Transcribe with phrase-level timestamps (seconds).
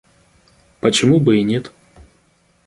[0.79, 1.71] Почему бы и нет?